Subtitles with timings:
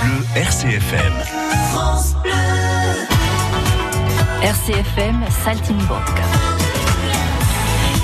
[0.00, 1.12] Bleu RCFM.
[1.70, 2.32] France Bleu.
[4.42, 6.22] RCFM Saltimbocca.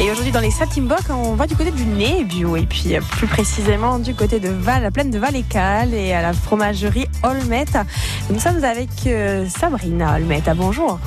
[0.00, 2.56] Et aujourd'hui, dans les Saltimbocca, on va du côté du nez bio.
[2.56, 6.32] Et puis, plus précisément, du côté de Val, la plaine de Val-et-Cal et à la
[6.32, 7.66] fromagerie Olmet.
[8.30, 10.42] Nous sommes avec euh, Sabrina Olmet.
[10.56, 10.98] Bonjour.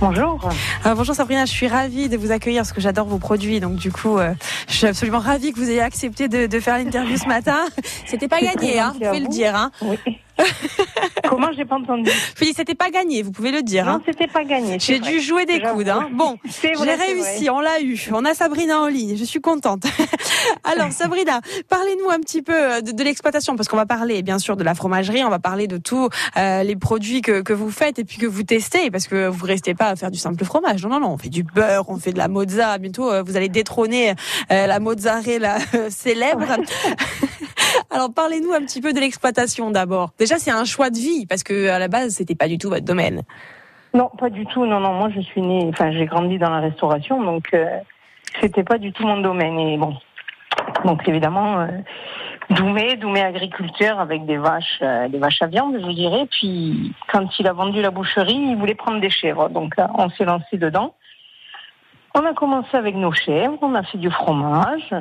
[0.00, 0.50] Bonjour.
[0.86, 3.60] Euh, bonjour Sabrina, je suis ravie de vous accueillir parce que j'adore vos produits.
[3.60, 4.34] Donc du coup, euh,
[4.68, 7.58] je suis absolument ravie que vous ayez accepté de, de faire l'interview ce matin.
[8.06, 9.54] C'était pas gagné, hein, vous pouvez le dire.
[9.54, 9.70] Hein.
[9.82, 9.98] Oui.
[11.28, 13.86] Comment j'ai pas entendu Je c'était pas gagné, vous pouvez le dire.
[13.86, 14.02] Non, hein.
[14.04, 14.78] c'était pas gagné.
[14.78, 15.88] J'ai dû jouer des coudes.
[15.88, 16.08] Hein.
[16.12, 17.98] Bon, j'ai réussi, on l'a eu.
[18.12, 19.84] On a Sabrina en ligne, je suis contente.
[20.64, 24.56] Alors Sabrina, parlez-nous un petit peu de, de l'exploitation, parce qu'on va parler bien sûr
[24.56, 27.98] de la fromagerie, on va parler de tous euh, les produits que, que, vous faites
[27.98, 30.82] et puis que vous testez, parce que vous restez pas à faire du simple fromage.
[30.84, 32.78] Non, non, non, on fait du beurre, on fait de la mozza.
[32.78, 34.14] Bientôt, euh, vous allez détrôner
[34.50, 35.58] euh, la mozzarella
[35.88, 36.46] célèbre.
[37.94, 40.10] Alors parlez-nous un petit peu de l'exploitation d'abord.
[40.18, 42.68] Déjà, c'est un choix de vie parce que à la base, c'était pas du tout
[42.68, 43.22] votre domaine.
[43.94, 44.66] Non, pas du tout.
[44.66, 44.94] Non, non.
[44.94, 47.64] Moi, je suis née, enfin, j'ai grandi dans la restauration, donc euh,
[48.40, 49.60] c'était pas du tout mon domaine.
[49.60, 49.94] Et bon,
[50.84, 51.68] donc évidemment, euh,
[52.50, 56.26] Doumé, Doumé agriculteur avec des vaches, euh, des vaches à viande, je dirais.
[56.32, 60.24] Puis quand il a vendu la boucherie, il voulait prendre des chèvres, donc on s'est
[60.24, 60.96] lancé dedans.
[62.16, 64.92] On a commencé avec nos chèvres, on a fait du fromage.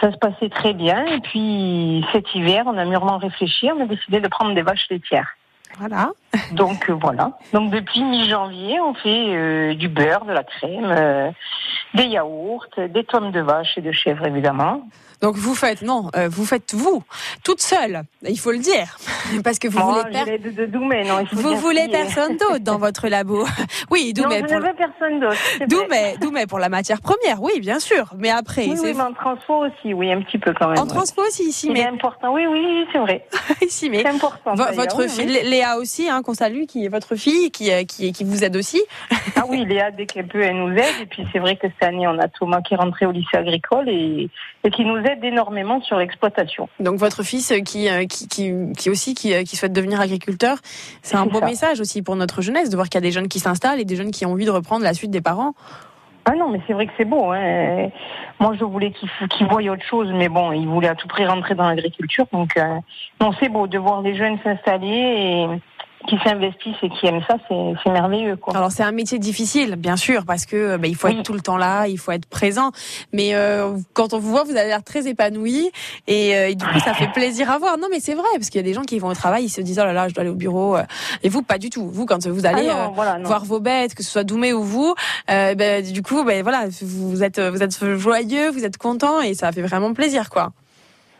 [0.00, 1.04] Ça se passait très bien.
[1.06, 4.86] Et puis cet hiver, on a mûrement réfléchi, on a décidé de prendre des vaches
[4.90, 5.36] laitières.
[5.78, 6.10] Voilà.
[6.52, 7.32] Donc euh, voilà.
[7.52, 11.30] Donc depuis mi-janvier, on fait euh, du beurre, de la crème, euh,
[11.94, 14.82] des yaourts, des tomes de vache et de chèvre évidemment.
[15.20, 17.02] Donc vous faites non, vous faites vous
[17.42, 18.02] toute seule.
[18.22, 18.98] Il faut le dire
[19.44, 20.38] parce que vous oh, voulez per...
[20.38, 23.44] de, de Doumé, non, vous voulez personne d'autre dans votre labo.
[23.90, 24.42] Oui, Doumé.
[24.42, 25.66] Non, pour je veux personne d'autre.
[25.66, 28.12] Doumé, Doumé pour la matière première, oui, bien sûr.
[28.18, 30.78] Mais après, oui, oui, mais en transfo aussi, oui, un petit peu quand même.
[30.78, 32.32] En transfo aussi, ici, mais c'est important.
[32.32, 33.26] Oui, oui, c'est vrai.
[33.62, 34.54] ici, mais c'est important.
[34.54, 38.24] votre oui, fille, Léa aussi, hein, qu'on salue, qui est votre fille, qui, qui, qui
[38.24, 38.82] vous aide aussi.
[39.36, 41.00] ah oui, Léa, dès qu'elle peut, elle nous aide.
[41.00, 43.38] Et puis c'est vrai que cette année, on a Thomas qui est rentré au lycée
[43.38, 44.28] agricole et,
[44.62, 46.68] et qui nous aide énormément sur l'exploitation.
[46.80, 50.58] Donc votre fils qui, qui, qui, qui aussi qui, qui, souhaite devenir agriculteur,
[51.00, 51.46] c'est un beau ça.
[51.46, 53.86] message aussi pour notre jeunesse de voir qu'il y a des jeunes qui s'installent et
[53.86, 55.54] des jeunes qui ont envie de reprendre la suite des parents.
[56.26, 57.32] Ah non, mais c'est vrai que c'est beau.
[57.32, 57.88] Hein.
[58.38, 61.24] Moi, je voulais qu'il qu voie autre chose, mais bon, il voulait à tout prix
[61.24, 62.26] rentrer dans l'agriculture.
[62.34, 62.80] Donc, euh,
[63.18, 65.46] non, c'est beau de voir les jeunes s'installer et
[66.06, 68.36] qui s'investissent et qui aiment ça, c'est merveilleux.
[68.36, 68.56] Quoi.
[68.56, 71.16] Alors c'est un métier difficile, bien sûr, parce que bah, il faut oui.
[71.16, 72.70] être tout le temps là, il faut être présent.
[73.12, 75.70] Mais euh, quand on vous voit, vous avez l'air très épanoui
[76.06, 77.78] et, euh, et, du coup ça fait plaisir à voir.
[77.78, 79.50] Non mais c'est vrai, parce qu'il y a des gens qui vont au travail, ils
[79.50, 80.76] se disent oh là là, je dois aller au bureau.
[81.22, 81.88] Et vous pas du tout.
[81.88, 84.62] Vous quand vous allez ah non, voilà, voir vos bêtes, que ce soit Doumé ou
[84.62, 84.94] vous,
[85.30, 89.34] euh, bah, du coup, bah, voilà, vous êtes vous êtes joyeux, vous êtes content et
[89.34, 90.52] ça fait vraiment plaisir, quoi.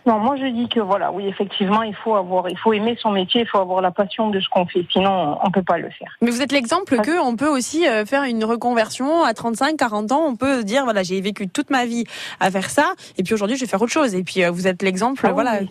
[0.08, 3.10] Non, moi je dis que voilà, oui, effectivement, il faut avoir, il faut aimer son
[3.10, 5.90] métier, il faut avoir la passion de ce qu'on fait, sinon on peut pas le
[5.90, 6.08] faire.
[6.22, 7.06] Mais vous êtes l'exemple Parce...
[7.06, 11.02] que on peut aussi faire une reconversion à 35, 40 ans, on peut dire voilà,
[11.02, 12.04] j'ai vécu toute ma vie
[12.40, 14.14] à faire ça, et puis aujourd'hui je vais faire autre chose.
[14.14, 15.58] Et puis vous êtes l'exemple, ah, voilà.
[15.60, 15.68] Oui.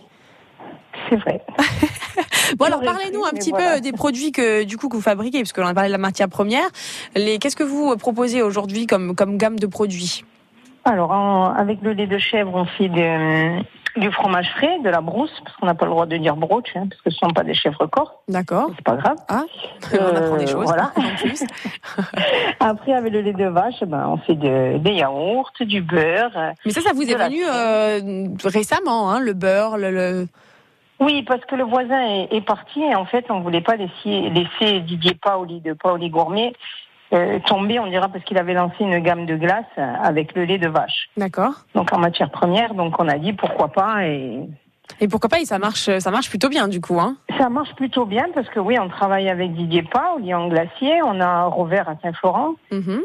[1.10, 1.42] C'est vrai.
[2.60, 3.76] bon alors parlez-nous un petit voilà.
[3.76, 5.94] peu des produits que du coup que vous fabriquez, parce que l'on a parlé de
[5.94, 6.68] la matière première.
[7.16, 10.24] Les, qu'est-ce que vous proposez aujourd'hui comme comme gamme de produits?
[10.86, 13.64] Alors en, avec le lait de chèvre, on fait de
[13.98, 16.76] du fromage frais, de la brousse, parce qu'on n'a pas le droit de dire broche,
[16.76, 18.22] hein, parce que ce ne sont pas des chèvres corps.
[18.28, 18.70] D'accord.
[18.76, 19.18] C'est pas grave.
[19.28, 19.44] Ah,
[19.94, 20.66] on apprend des choses.
[20.66, 20.92] Voilà.
[22.60, 26.54] Après, avec le lait de vache, ben, on fait de, des yaourts, du beurre.
[26.66, 29.92] Mais ça, ça vous est venu euh, récemment, hein, le beurre, le...
[29.92, 30.28] le...
[31.00, 34.32] Oui, parce que le voisin est, est, parti et en fait, on voulait pas laisser,
[34.32, 36.54] laisser Didier Paoli de Paoli Gourmet
[37.14, 40.58] euh, tombé, on dira, parce qu'il avait lancé une gamme de glace avec le lait
[40.58, 41.10] de vache.
[41.16, 41.54] D'accord.
[41.74, 44.40] Donc en matière première, donc on a dit pourquoi pas et.
[45.02, 47.74] Et pourquoi pas, et ça marche, ça marche plutôt bien du coup, hein Ça marche
[47.76, 51.90] plutôt bien parce que oui, on travaille avec Didier Paoli en glacier, on a Robert
[51.90, 52.56] à Saint-Florent.
[52.72, 53.02] Mm -hmm.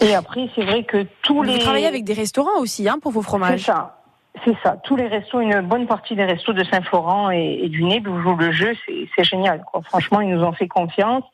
[0.00, 1.54] Et après, c'est vrai que tous Vous les.
[1.54, 3.60] Vous travaillez avec des restaurants aussi, hein, pour vos fromages.
[3.60, 3.98] C'est ça.
[4.44, 4.76] C'est ça.
[4.84, 8.20] Tous les restos, une bonne partie des restos de Saint-Florent et, et, du Nez où
[8.20, 8.72] joue le jeu,
[9.14, 9.64] c'est génial.
[9.70, 9.80] Quoi.
[9.82, 11.24] Franchement, ils nous ont fait confiance.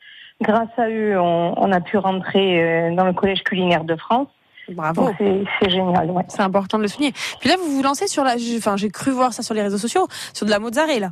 [0.43, 4.27] Grâce à eux, on, on a pu rentrer dans le collège culinaire de France.
[4.69, 5.09] Bravo.
[5.17, 6.09] C'est génial.
[6.11, 6.23] Ouais.
[6.27, 7.13] C'est important de le souligner.
[7.39, 8.35] Puis là, vous vous lancez sur la.
[8.57, 11.11] Enfin, j'ai cru voir ça sur les réseaux sociaux, sur de la mozzarella.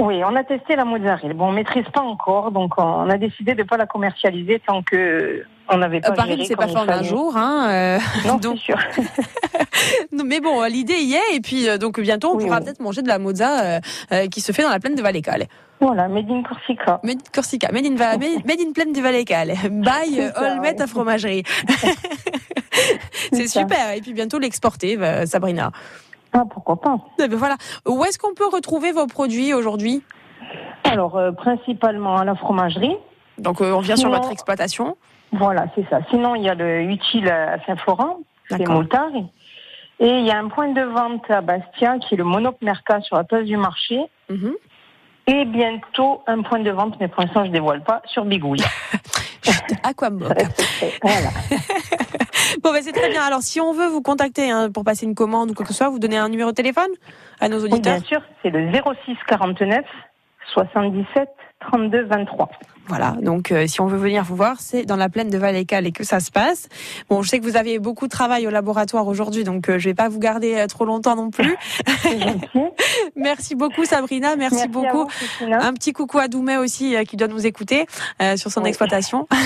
[0.00, 1.34] Oui, on a testé la mozzarella.
[1.34, 5.44] Bon, on maîtrise pas encore, donc on a décidé de pas la commercialiser tant que
[5.68, 6.10] on n'avait pas.
[6.10, 7.68] Euh, Paris, c'est pas fait en un jour, hein.
[7.70, 8.58] Euh, non, donc...
[8.58, 8.78] sûr.
[10.12, 12.64] non, mais bon, l'idée y est, et puis euh, donc bientôt on oui, pourra oui.
[12.64, 13.80] peut-être manger de la mozza
[14.12, 15.46] euh, qui se fait dans la plaine de Valécale.
[15.82, 17.00] Voilà, Made in Corsica.
[17.02, 19.54] Made in Corsica, Made in, Va made in plaine de Valécale.
[19.68, 21.42] By Olmet à fromagerie.
[23.32, 23.90] c'est super.
[23.96, 24.96] Et puis bientôt l'exporter,
[25.26, 25.72] Sabrina.
[26.32, 27.56] Ah, pourquoi pas ben voilà.
[27.86, 30.04] Où est-ce qu'on peut retrouver vos produits aujourd'hui?
[30.84, 32.96] Alors, principalement à la fromagerie.
[33.38, 34.96] Donc, on vient sur votre exploitation
[35.32, 35.98] Voilà, c'est ça.
[36.10, 39.10] Sinon, il y a le utile à Saint-Florent, c'est Moutard.
[39.98, 43.00] Et il y a un point de vente à Bastia qui est le Monop Merca
[43.00, 44.00] sur la place du marché.
[44.30, 44.54] Mhm.
[45.26, 48.62] Et bientôt un point de vente, mais pour l'instant je ne dévoile pas, sur Bigouille.
[49.82, 50.28] Aquamoc.
[51.02, 51.28] voilà.
[52.62, 53.22] bon, ben c'est très bien.
[53.22, 55.78] Alors, si on veut vous contacter hein, pour passer une commande ou quoi que ce
[55.78, 56.90] soit, vous donnez un numéro de téléphone
[57.40, 59.84] à nos auditeurs Bien sûr, c'est le 06 49
[60.54, 61.28] 77
[61.66, 62.48] 32 23.
[62.88, 65.86] Voilà, donc euh, si on veut venir vous voir, c'est dans la plaine de Valécal
[65.86, 66.68] et que ça se passe.
[67.08, 69.88] Bon, je sais que vous avez beaucoup de travail au laboratoire aujourd'hui, donc euh, je
[69.88, 71.56] vais pas vous garder euh, trop longtemps non plus.
[73.16, 75.06] Merci beaucoup Sabrina, merci, beaucoup.
[75.40, 77.86] Un petit coucou à Doumet aussi qui doit nous écouter
[78.36, 79.26] sur son exploitation.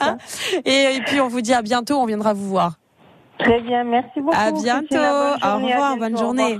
[0.00, 0.18] Hein
[0.64, 2.74] et, puis on vous dit à bientôt, on viendra vous voir.
[3.38, 4.36] Très bien, merci beaucoup.
[4.36, 4.96] À bientôt.
[4.96, 6.58] Au revoir, bonne journée.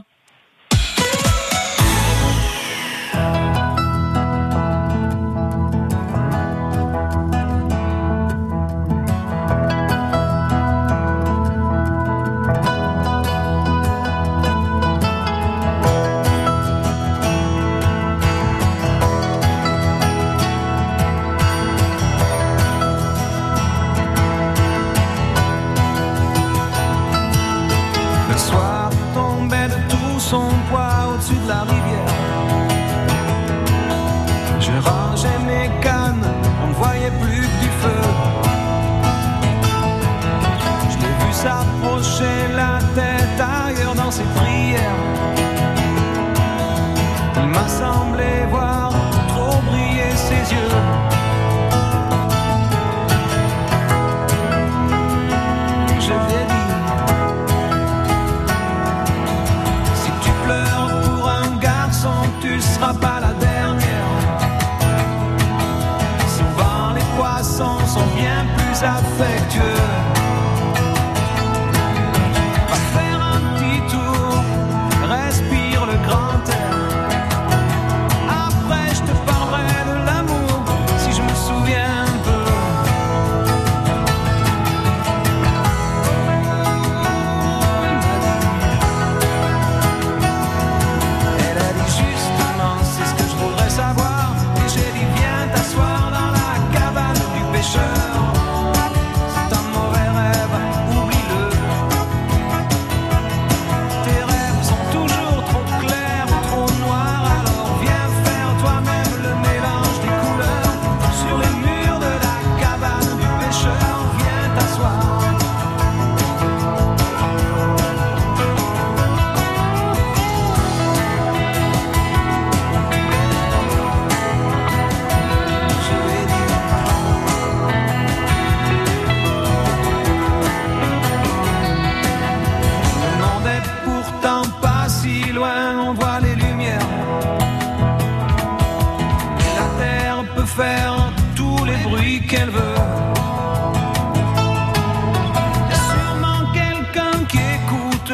[69.23, 69.80] affectueux.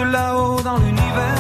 [0.03, 1.36] là-haut dans l'univers.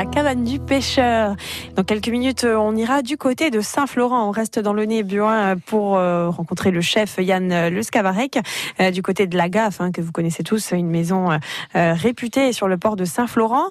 [0.00, 1.36] La cabane du pêcheur.
[1.76, 4.26] Dans quelques minutes, on ira du côté de Saint-Florent.
[4.26, 8.38] On reste dans le nez buin pour euh, rencontrer le chef Yann Le Scavarec,
[8.80, 12.54] euh, du côté de la Gaffe, hein, que vous connaissez tous, une maison euh, réputée
[12.54, 13.66] sur le port de Saint-Florent.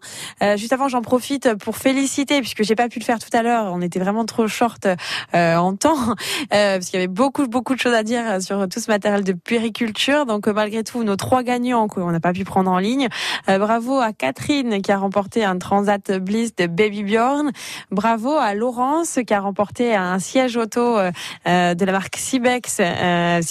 [0.56, 3.72] Juste avant, j'en profite pour féliciter, puisque j'ai pas pu le faire tout à l'heure.
[3.74, 4.88] On était vraiment trop short
[5.34, 6.16] en temps,
[6.52, 9.34] parce qu'il y avait beaucoup, beaucoup de choses à dire sur tout ce matériel de
[9.34, 10.28] puériculture.
[10.28, 13.08] Donc, malgré tout, nos trois gagnants qu'on n'a pas pu prendre en ligne.
[13.48, 17.52] bravo à Catherine qui a remporté un Transat Bliss de Baby Bjorn.
[17.92, 21.12] Bravo à Laurence qui a remporté un siège auto euh,
[21.48, 22.80] euh, de la marque Cibex.
[22.80, 23.42] Euh.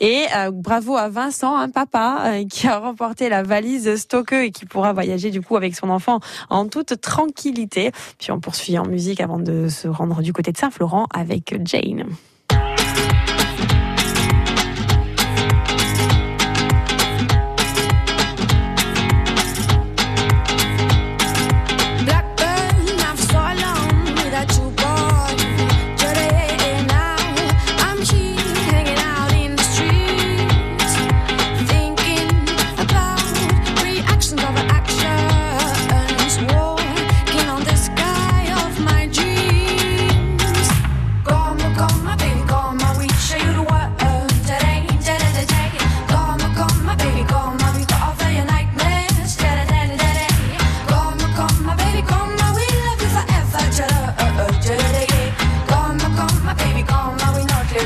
[0.00, 4.92] Et bravo à Vincent, un papa, qui a remporté la valise Stoke et qui pourra
[4.92, 7.92] voyager du coup avec son enfant en toute tranquillité.
[8.18, 12.04] Puis on poursuit en musique avant de se rendre du côté de Saint-Florent avec Jane.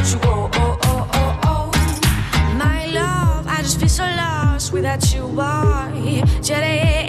[0.05, 0.51] consensual.
[0.53, 2.57] Oh, oh, oh, oh.
[2.59, 5.27] My love, I just feel so lost without you.
[5.27, 5.93] Why?
[6.05, 7.04] Yeah, yeah.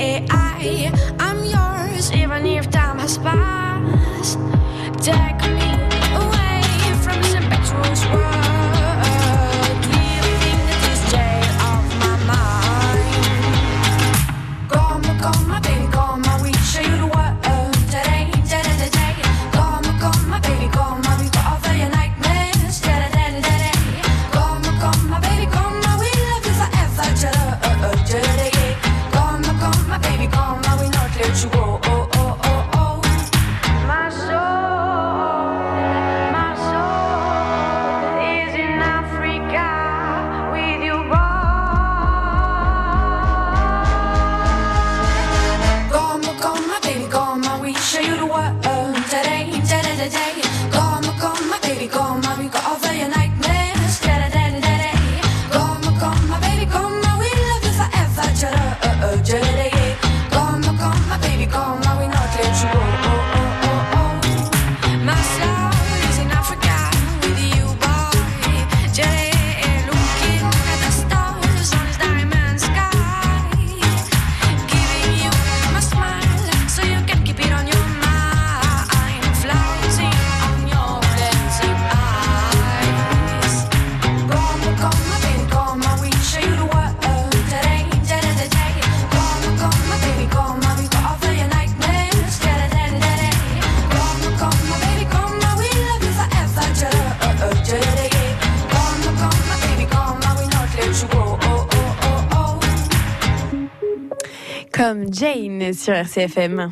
[104.77, 106.69] Jane sur RCFM.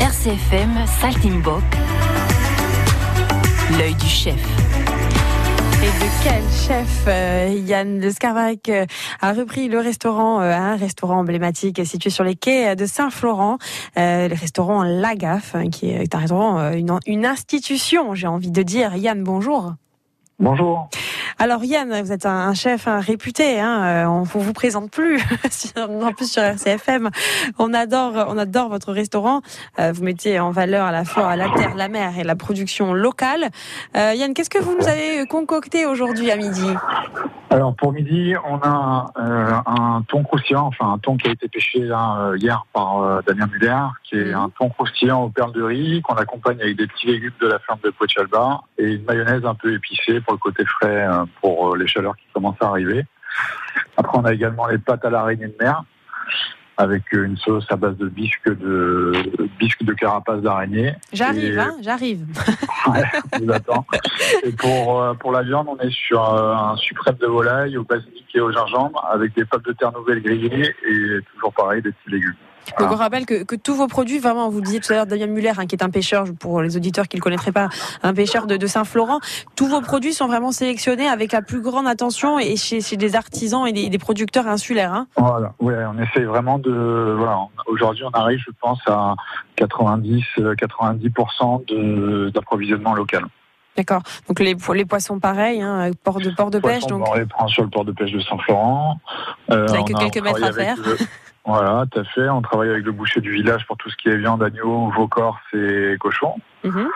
[0.00, 1.64] RCFM Saltimbok,
[3.76, 4.36] l'œil du chef.
[4.36, 8.86] Et de quel chef euh, Yann de Scarvac euh,
[9.20, 13.58] a repris le restaurant, euh, un restaurant emblématique situé sur les quais de Saint-Florent,
[13.96, 18.94] le restaurant Lagaffe, hein, qui est un restaurant, une, une institution, j'ai envie de dire.
[18.94, 19.72] Yann, bonjour.
[20.40, 20.88] Bonjour.
[21.40, 25.20] Alors Yann, vous êtes un chef réputé, hein, euh, on ne vous présente plus,
[25.76, 27.10] en plus sur RCFM.
[27.58, 29.40] On adore, on adore votre restaurant.
[29.80, 32.92] Euh, vous mettez en valeur à la fois la terre, la mer et la production
[32.92, 33.50] locale.
[33.96, 36.68] Euh, Yann, qu'est-ce que vous nous avez concocté aujourd'hui à midi?
[37.50, 41.78] Alors pour midi, on a un thon croustillant, enfin un thon qui a été pêché
[42.36, 44.34] hier par Damien Muller, qui est mhm.
[44.34, 47.58] un thon croustillant aux perles de riz qu'on accompagne avec des petits légumes de la
[47.60, 51.06] ferme de Poichalba et une mayonnaise un peu épicée pour le côté frais
[51.40, 53.06] pour euh, les chaleurs qui commencent à arriver.
[53.96, 55.84] Après, on a également les pâtes à l'araignée de mer
[56.78, 59.12] avec une sauce à base de bisque de
[59.58, 60.94] bisque de carapace d'araignée.
[61.12, 62.24] J'arrive, hein, j'arrive.
[62.86, 63.02] ouais,
[63.40, 63.84] vous attends.
[64.44, 67.82] Et pour euh, pour la viande, on est sur euh, un suprême de volaille au
[67.82, 71.90] basilic et au gingembre avec des pâtes de terre nouvelle grillées et toujours pareil des
[71.90, 72.36] petits légumes.
[72.78, 75.26] Donc on rappelle que, que, tous vos produits, vraiment, vous disiez tout à l'heure Damien
[75.26, 77.68] Muller, hein, qui est un pêcheur, pour les auditeurs qui ne le connaîtraient pas,
[78.02, 79.20] un pêcheur de, de Saint-Florent,
[79.56, 83.16] tous vos produits sont vraiment sélectionnés avec la plus grande attention et chez, chez des
[83.16, 84.92] artisans et des, des producteurs insulaires.
[84.92, 85.06] Hein.
[85.16, 87.14] Voilà, ouais, on essaye vraiment de.
[87.16, 89.14] Voilà, aujourd'hui, on arrive, je pense, à
[89.56, 93.24] 90, 90% d'approvisionnement local.
[93.78, 94.02] D'accord.
[94.26, 96.84] Donc les, les poissons pareils, hein, port de port de pêche.
[96.86, 97.08] Donc...
[97.08, 98.98] On les prend sur le port de pêche de Saint-Florent.
[99.50, 100.76] Euh, Vous que quelques mètres à faire.
[101.48, 102.28] Voilà, tout à fait.
[102.28, 105.08] On travaille avec le boucher du village pour tout ce qui est viande, agneau, veau
[105.08, 106.34] corse et cochon.
[106.62, 106.88] Mhm.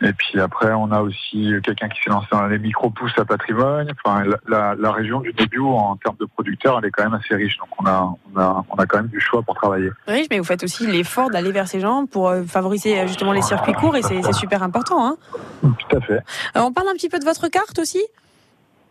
[0.00, 3.88] Et puis après, on a aussi quelqu'un qui s'est lancé dans les micro-pousses à patrimoine.
[4.04, 7.34] Enfin, la, la, région du début en termes de producteurs, elle est quand même assez
[7.34, 7.58] riche.
[7.58, 9.90] Donc on a, on a, on a quand même du choix pour travailler.
[10.06, 13.32] Riche, mais vous faites aussi l'effort d'aller vers ces gens pour euh, favoriser euh, justement
[13.32, 15.06] les circuits courts et c'est super important.
[15.06, 15.16] Hein
[15.62, 16.20] Tout à fait.
[16.56, 18.02] Euh, on parle un petit peu de votre carte aussi?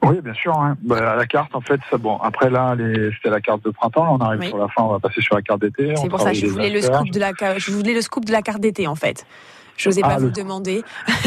[0.04, 0.54] Oui, bien sûr.
[0.58, 0.76] Hein.
[0.82, 2.18] Bah, la carte, en fait, ça, bon.
[2.18, 2.76] Après là,
[3.16, 4.06] c'était la carte de printemps.
[4.06, 4.84] Là, on arrive sur la fin.
[4.84, 5.94] On va passer sur la carte d'été.
[5.96, 8.32] C'est pour ça que je voulais le scoop de la, je voulais le scoop de
[8.32, 9.26] la carte d'été, en fait.
[9.78, 10.84] Je n'osais pas ah, vous demander.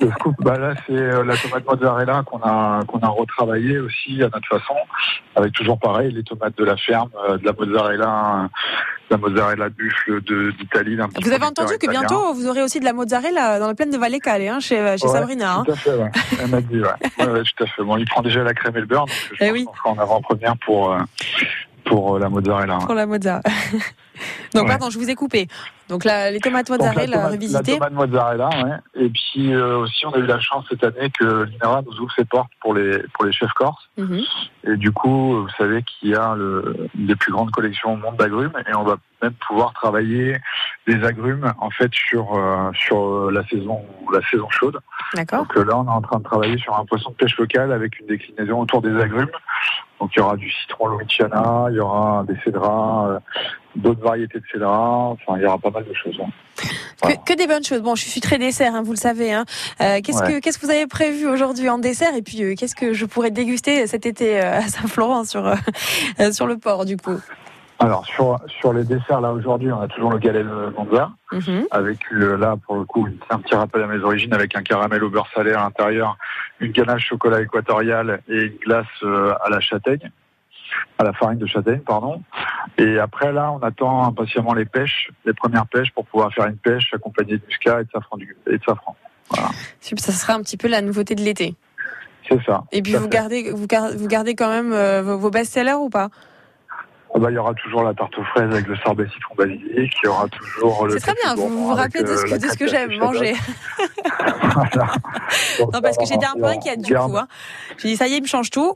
[0.00, 4.22] Le scoop, bah là, c'est euh, la tomate mozzarella qu'on a qu'on a retravaillé aussi
[4.22, 4.74] à notre façon,
[5.34, 8.50] avec toujours pareil les tomates de la ferme, euh, de la mozzarella,
[9.10, 10.20] la mozzarella buffle
[10.58, 10.96] d'Italie.
[11.22, 13.98] Vous avez entendu que bientôt vous aurez aussi de la mozzarella dans la plaine de
[13.98, 15.56] Valle Calais, hein, chez, chez Sabrina.
[15.56, 15.64] Hein.
[15.64, 16.10] Tout à fait, ouais.
[16.40, 17.26] Elle m'a dit, ouais.
[17.26, 17.42] ouais.
[17.42, 17.82] tout à fait.
[17.82, 19.98] Bon, il prend déjà la crème et le beurre, donc je eh pense qu'on en
[19.98, 20.98] avant-première pour euh,
[21.86, 22.74] pour la mozzarella.
[22.74, 22.84] Hein.
[22.84, 23.42] Pour la mozzarella.
[24.54, 25.48] Donc, pardon, je vous ai coupé.
[25.88, 27.78] Donc, la, les tomates mozzarella revisitées.
[27.78, 29.04] La tomate mozzarella, ouais.
[29.04, 32.12] Et puis, euh, aussi, on a eu la chance cette année que l'INRA nous ouvre
[32.14, 33.88] ses portes pour les, pour les chefs corses.
[33.96, 34.22] Mhm.
[34.64, 37.96] Et du coup, vous savez qu'il y a le, une des plus grandes collections au
[37.96, 40.36] monde d'agrumes et on va même pouvoir travailler
[40.86, 43.80] des agrumes, en fait, sur, euh, sur la saison,
[44.12, 44.78] la saison chaude.
[45.14, 45.40] D'accord.
[45.40, 47.72] Donc, euh, là, on est en train de travailler sur un poisson de pêche local
[47.72, 49.30] avec une déclinaison autour des agrumes.
[50.00, 53.20] Donc, il y aura du citron Louisiana, il y aura des cédrats,
[53.74, 55.08] d'autres variétés de cédra.
[55.10, 56.16] Enfin, il y aura pas mal de choses.
[56.22, 56.30] Hein.
[57.26, 57.82] Que, des bonnes choses.
[57.82, 59.32] Bon, je suis très dessert, hein, vous le savez.
[59.32, 59.44] Hein.
[59.80, 62.14] Euh, qu'est-ce que qu'est-ce que vous avez prévu aujourd'hui en dessert?
[62.14, 65.54] Et puis, euh, qu'est-ce que je pourrais déguster cet été euh, à Saint-Florent sur
[66.32, 67.20] sur le port, du coup?
[67.78, 71.66] Alors sur sur les desserts là aujourd'hui, on a toujours le galet de Monza mhm.
[71.70, 75.10] avec là pour le coup un petit rappel à mes origines avec un caramel au
[75.10, 76.16] beurre salé à l'intérieur,
[76.60, 80.10] une ganache chocolat équatorial et une glace à la châtaigne
[80.98, 82.22] à la farine de châtaigne, pardon.
[82.78, 86.56] Et après, là, on attend impatiemment les pêches, les premières pêches pour pouvoir faire une
[86.56, 88.18] pêche accompagnée de muscat et de safran.
[88.46, 88.96] Et de safran.
[89.30, 89.50] Voilà.
[89.80, 91.54] Ça sera un petit peu la nouveauté de l'été.
[92.28, 92.64] C'est ça.
[92.72, 96.10] Et puis vous gardez, vous gardez, quand même euh, vos best-sellers ou pas?
[97.16, 99.90] Ah bah, il y aura toujours la tarte aux fraises avec le sorbet citron basilic,
[100.02, 100.98] il y aura toujours le.
[100.98, 103.32] C'est très bien, vous vous rappelez de ce, que, que j'aime manger.
[105.72, 107.16] non, parce que j'étais un peu inquiète du coup.
[107.16, 107.26] Hein.
[107.78, 108.74] J'ai dit, ça y est, il me change tout.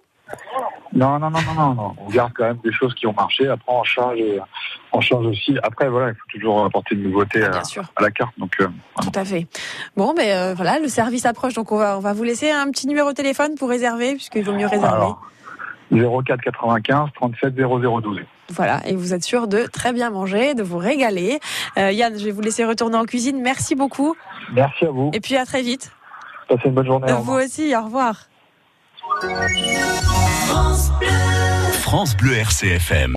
[0.94, 3.46] Non, non, non, non, non, On garde quand même des choses qui ont marché.
[3.46, 4.18] Après, on change,
[4.92, 5.56] on change aussi.
[5.62, 7.62] Après, voilà, il faut toujours apporter une nouveauté à,
[8.00, 8.32] la carte.
[8.38, 8.68] Donc, euh,
[9.02, 9.48] tout à fait.
[9.96, 12.70] Bon, mais ben, voilà, le service approche, donc on va, on va vous laisser un
[12.70, 15.12] petit numéro de téléphone pour réserver, puisqu'il vaut mieux réserver.
[15.90, 18.20] 04 95 37 0012.
[18.50, 21.38] Voilà, et vous êtes sûr de très bien manger, de vous régaler.
[21.78, 23.40] Euh, Yann, je vais vous laisser retourner en cuisine.
[23.40, 24.16] Merci beaucoup.
[24.52, 25.10] Merci à vous.
[25.12, 25.92] Et puis à très vite.
[26.48, 27.12] Passez une bonne journée.
[27.22, 28.26] Vous aussi, au revoir.
[30.46, 31.08] France Bleu,
[31.72, 33.08] France Bleu RCFM.